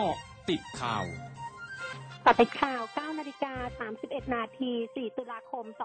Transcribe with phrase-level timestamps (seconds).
[0.00, 0.18] เกาะ
[0.50, 3.54] ติดข่าวเกาะติดข่าว9นาฬิกา
[3.96, 5.76] 31นาที4ตุลาคม 2564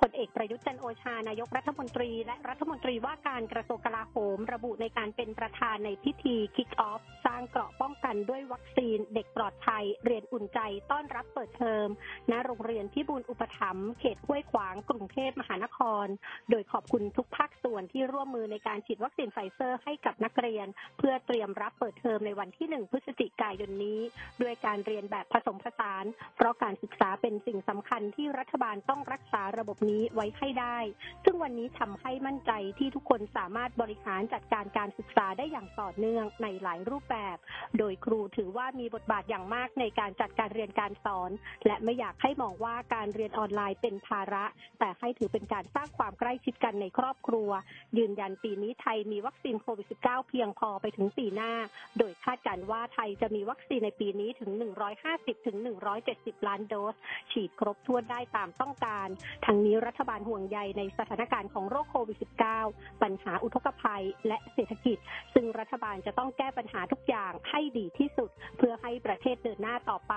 [0.00, 10.60] พลเอกประยุทธ์จันทร์โอชานายกรัฐมนตรี และรัฐมนตรีว่าการกระทรวงกลาโหม ระบุในการเป็นประธานในพิธี kick off สร้างเกราะป้องกันด้วยวัคซีน เด็กปลอดภัย เรียนอุ่นใจ
[10.90, 11.86] ต้อนรับเปิดเทอม
[12.30, 16.06] ณโรงเรียนพิบูลอุปถัมภ์เขตห้วยขวางกรุงเทพมหานคร
[16.50, 20.66] โดยขอบคุณทุกภาคส่วนที่ร่วมมือในการฉีดวัคซีนไฟเซอร์ให้กับนักเรียน
[20.98, 24.00] เพื่อเตรียมรับเปิดเทอมในวันที่ 1 พฤศจิกายนนี้
[24.42, 26.04] ด้วยการเรียนแบบผสมผสาน
[26.36, 30.78] เพราะการศึกษาเป็นสิ่งสำคัญที่รัฐบาลต้องรักษาระบบนี้ไว้ให้ได้
[31.24, 37.36] ซึ่งวันนี้ทำให้มั่นใจที่ทุกคนสามารถบริหารจัดการการศึกษาได้อย่างต่อเนื่องในหลายรูปแบบ
[37.78, 41.30] โดยครูถือว่ามีบทบาทอย่างมากในการจัดการเรียนการสอน
[41.66, 44.44] และไม่อยากให้มองว่าการเรียนออนไลน์เป็นภาระ
[44.78, 47.50] แต่ให้ถือเป็นการสร้างความใกล้ชิดกันในครอบครัว
[47.98, 51.52] ยืนยันปีนี้ไทยมีวัคซีนโควิด -19 เพียงพอไปถึงปีหน้า
[51.98, 54.50] โดยคาดการว่าไทยจะมีวัคซีนในปีนี้ถึง
[54.98, 55.56] 150ถึง
[56.02, 56.94] 170 ล้านโดส
[57.32, 59.08] ฉีดครบถ้วได้ตามต้องการ
[59.46, 62.18] ทั้งนี้รัฐบาลห่วงใยในสถานการณ์ของโรคโควิด
[62.60, 64.98] -19 ปัญหาอุทกภัยและเศรษฐกิจ
[65.34, 70.14] ซึ่งรัฐบาลจะต้องแก้ปัญหาทุกอย่างให้ดีที่สุด เพื่อให้ประเทศเดินหน้าต่อไป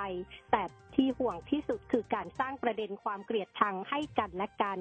[0.51, 0.63] แต่
[0.95, 4.79] ที่ห่วงที่สุดคือการสร้างประเด็นความเกลียดชังให้กันและกัน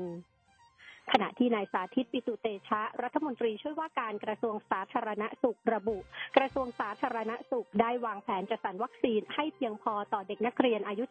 [1.12, 5.98] ขณะที่นายสาธิตปิตุเตชะ รัฐมนตรีช่วยว่าการกระทรวงสาธารณสุขระบุ
[6.36, 11.04] กระทรวงสาธารณสุขได้วางแผนจัดสรรวัคซีนให้เพียงพอต่อเด็กนักเรียนอายุ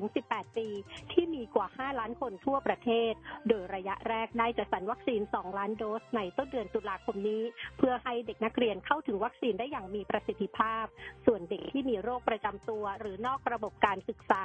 [0.00, 0.68] 12-18 ปี
[1.12, 3.12] ที่มีกว่า 5 ล้านคนทั่วประเทศ
[3.48, 7.42] โดยระยะแรกได้จัดสรรวัคซีน 2 ล้านโดสในต้นเดือนตุลาคมนี้
[7.78, 10.84] เพื่อให้เด็กนักเรียนเข้าถึงวัคซีนได้อย่างมีประสิทธิภาพ
[11.26, 14.44] ส่วนเด็กที่มีโรคประจำตัว หรือนอกระบบการศึกษา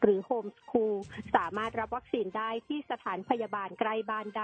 [0.00, 0.96] หรือ home school
[1.36, 4.43] สามารถรับวัคซีนได้ที่สถานพยาบาลใกล้บ้านได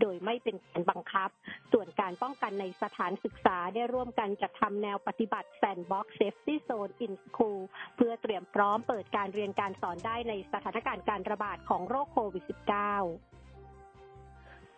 [0.00, 1.30] โดยไม่เป็นการบังคับ
[1.72, 7.60] ส่วนการป้องกันในสถานศึกษาได้ร่วมกันจัดทำแนวปฏิบัติ Sandbox Safety Zone in School
[7.96, 13.33] เพื่อเตรียมพร้อมเปิดการเรียนการสอนได้ในสถานการณ์การระบาดของโรคโควิด -19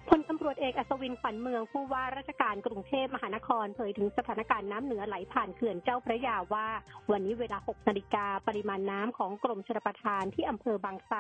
[0.09, 6.67] พลตำรวจเอกอัศวินขวัญเมืองผู้ว่าราชการกรุงเทพมหานครเผยถึงสถานการณ์น้ำเหนือไหลผ่านเขื่อนเจ้าพระยาว่า
[7.13, 11.17] วันนี้เวลา 6 นาฬิกาปริมาณน้ำของกรมชลประทานที่อำเภอบางไทร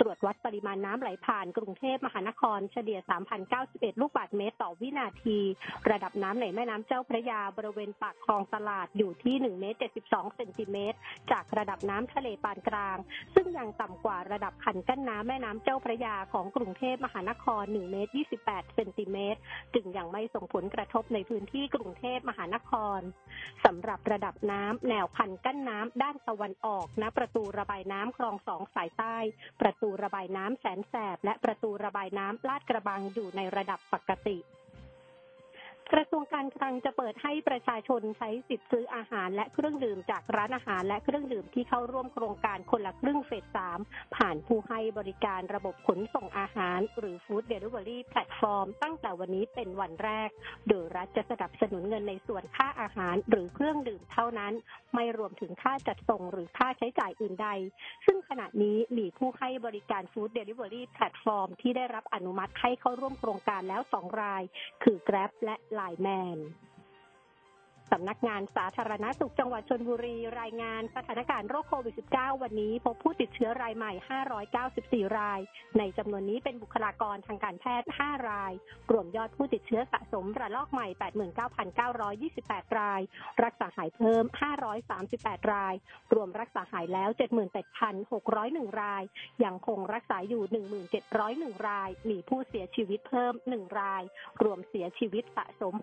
[0.00, 2.98] ตรวจวัดปริมาณน้ำไหลผ่านกรุงเทพมหานครเฉลี่ย
[3.50, 5.38] 3,091 ลูกบาศก์เมตรต่อวินาที
[5.90, 10.98] ระดับน้ำในแม่น้ำเจ้าพระยาบริเวณปากคลองตลาดอยู่ที่1เมตร72เซนติเมตร
[11.30, 12.96] จากระดับน้ำทะเลปานกลาง
[13.34, 19.40] ซึ่งยังต่ำกว่าระดับขันกั้นน้ำแม่น้ำเจ้าพระยาของกรุงเทพมหานคร1เมตร28 เซนติเมตร
[19.74, 29.16] จึงยังไม่ส่งผลกระทบในพื้นที่กรุงเทพมหานคสำหรับระดับน้ำแนวคันกั้นน้ำด้านตะวันออกณประตูระบายน้ำคลองสองสายใต้
[29.60, 34.38] ประตูระบายน้ำแสนแสบและประตูระบายน้ำลาดกระบังอยู่ในระดับปกติ
[35.94, 43.78] กระทรวงการคลังจะเปิดให้ประชาชนใช้สิทธิ์ซื้ออาหาร และเครื่องดื่มจากร้านอาหาร และเครื่องดื่มที่เข้าร่วมโครงการคนละครึ่งเฟสสาม
[44.16, 50.28] ผ่านผู้ให้บริการระบบขนส่งอาหาร หรือ food delivery platform ตั้งแต่วันนี้เป็นวันแรก
[50.68, 54.52] โดยรัฐจะสนับสนุนเงินในส่วนค่าอาหาร หรือเครื่องดื่มเท่านั้น
[54.94, 57.48] ไม่รวมถึงค่าจัดส่งหรือค่าใช้จ่ายอื่นใด
[58.06, 64.42] ซึ่งขณะนี้มีผู้ให้บริการ food delivery platform ที่ได้รับอนุมัติให้เข้าร่วมโครงการแล้วสองราย
[64.82, 66.38] คือ Grab และ LINE MAN
[67.92, 73.92] สำนักงานสาธารณสุขจังหวัดชนบุรี รายงานสถานการณ์โรคโควิด -19 วันนี้พบผู้ติดเชื้อรายใหม่
[74.52, 75.40] 594 ราย
[75.78, 78.52] ในจำนวนนี้เป็นบุคลากรทางการแพทย์ 5 ราย
[78.90, 80.86] รวมยอดผู้ติดเชื้อสะสมระลอกใหม่
[82.02, 83.00] 89,928 ราย
[83.44, 84.24] รักษาหายเพิ่ม
[84.88, 85.74] 538 ราย
[86.14, 87.10] รวมรักษาหายแล้ว
[87.94, 89.02] 78,601 ราย
[89.44, 90.42] ยังคงรักษาอยู่
[91.04, 94.02] 1,701 ราย มีผู้เสียชีวิตเพิ่ม 1 ราย
[94.42, 95.74] รวมเสียชีวิตสะสม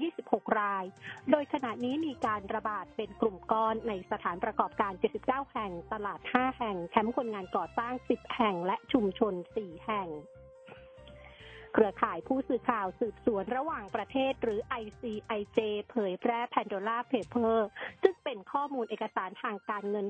[0.00, 0.84] 626 ราย
[1.30, 10.08] โดยขณะนี้มีการระบาดเป็นกลุ่มก้อนในสถานประกอบการ 79 แห่ง ตลาด 5 แห่ง แคมป์คนงานก่อสร้าง 10 แห่ง และชุมชน 4 แห่ง
[11.72, 15.58] เครือข่ายผู้สื่อข่าวสืบสวนระหว่างประเทศหรือ ICIJ
[15.90, 17.56] เผยแพร่ Pandora Paper
[18.02, 20.06] ซึ่งเป็นข้อมูลเอกสารทางการเงิน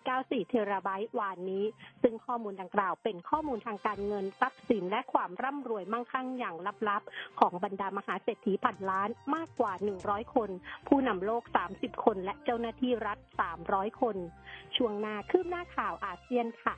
[0.00, 1.64] 2.94 เทราไบต์วานนี้
[2.02, 6.56] ซึ่งข้อมูลดังกล่าวเป็นข้อมูลทางการเงินทรัพย์สินและความร่ำรวยมั่งคั่งอย่าง
[6.88, 9.72] ลับๆ ของบรรดามหาเศรษฐีพันล้านมากกว่า
[10.04, 10.50] 100 คน
[10.88, 11.42] ผู้นำโลก
[11.74, 13.18] 30 คน และเจ้าหน้าที่รัฐ
[13.60, 14.16] 300 คน
[14.76, 16.76] ช่วงหน้าคืบหน้าข่าวอาเซียนค่ะ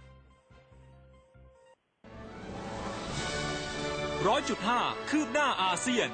[4.27, 4.81] ร้อยจุดห้า
[5.11, 6.09] คืบหน้าอาเซียน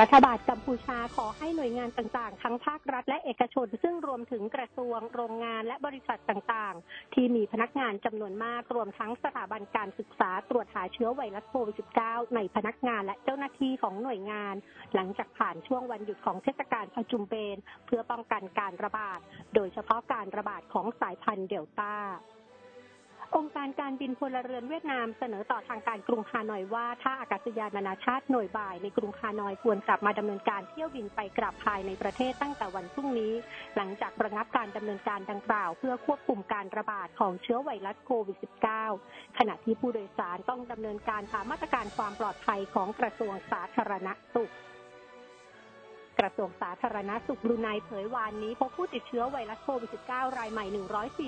[0.00, 14.54] รัฐบาลกัมพูชาขอให้หน่วยงานต่างๆ ทั้งภาครัฐและเอกชน ซึ่งรวมถึงกระทรวง โรงงานและบริษัทต่างๆ ที่มีพนักงานจำนวนมากรวมทั้งสถาบันการศึกษาตรวจหาเชื้อไวรัสโควิด -19 ในพนักงานและเจ้าหน้าที่ของหน่วยงาน
[14.94, 17.56] หลังจากผ่านช่วงวันหยุดของเทศกาลพจุมเบน
[17.86, 19.20] เพื่อป้องกันการระบาด
[19.54, 21.94] โดยเฉพาะการระบาดของสายพันธุ์เดลต้า
[23.34, 33.32] องค์การการบินพลเรือนเวียดนามเสนอต่อทางการกรุงฮานอยว่าท่าอากาศยานนานาชาติหน่วยบ่ายในกรุงฮานอยควรกลับมาดำเนินการเที่ยวบินไปกลับภายในประเทศตั้งแต่วันพรุ่งนี้
[33.76, 38.38] หลังจากระงับการดำเนินการดังกล่าว เพื่อควบคุมการระบาดของเชื้อไวรัสโควิด
[38.84, 44.52] -19 ขณะที่ผู้โดยสารต้องดำเนินการตามมาตรการความปลอดภัยของกระทรวงสาธารณสุข
[46.18, 50.66] กระทรวงสาธารณสุขบรูไนเผยวานนี้พบผู้ติดเชื้อไวรัสโควิด -19 รายใหม่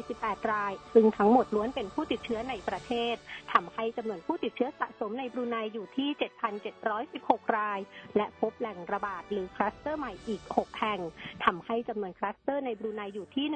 [0.01, 3.15] 148 ราย ซึ่งทั้งหมดล้วนเป็นผู้ติดเชื้อในประเทศ
[3.53, 6.09] ทำให้จำนวนผู้ติดเชื้อสะสมในบรูไนอยู่ที่
[6.83, 7.81] 7,716 ราย
[8.17, 11.01] และพบแหล่งระบาดหรือคลัสเตอร์ใหม่อีก 6 แห่ง
[11.45, 13.47] ทำให้จำนวนคลัสเตอร์ในบรูไนอยู่ที่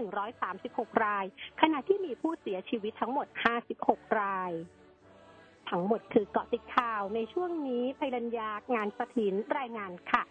[0.49, 1.25] 136 ราย
[1.61, 3.27] ขณะที่มีผู้เสียชีวิตทั้งหมด
[3.73, 4.53] 56 ราย
[5.71, 10.25] ทั้งหมดคือเกาะติดข่าวในช่วงนี้ภัยรัญญางานสถินรายงานค่ะ